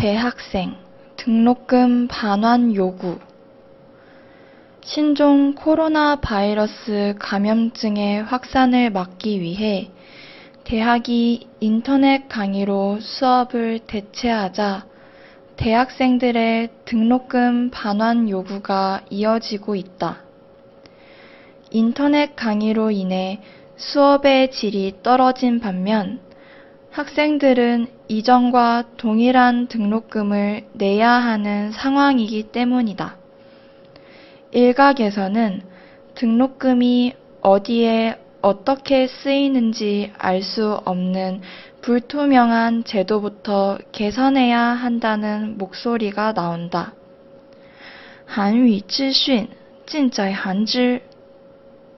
[0.00, 0.76] 대학생
[1.16, 3.18] 등록금 반환 요구
[4.84, 9.90] 신종 코로나 바이러스 감염증의 확산을 막기 위해
[10.62, 14.86] 대학이 인터넷 강의로 수업을 대체하자
[15.56, 20.18] 대학생들의 등록금 반환 요구가 이어지고 있다.
[21.72, 23.40] 인터넷 강의로 인해
[23.76, 26.20] 수업의 질이 떨어진 반면
[26.97, 33.15] 학생들은 이전과 동일한 등록금을 내야 하는 상황이기 때문이다.
[34.51, 35.61] 일각에서는
[36.15, 41.41] 등록금이 어디에 어떻게 쓰이는지 알 수 없는
[41.81, 46.93] 불투명한 제도부터 개선해야 한다는 목소리가 나온다.
[48.25, 49.47] 韩语资讯
[49.85, 51.01] 尽在韩知